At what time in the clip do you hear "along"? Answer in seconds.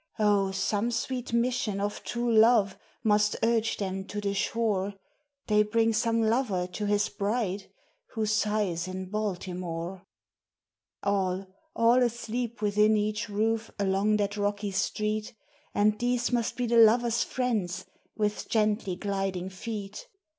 13.77-14.17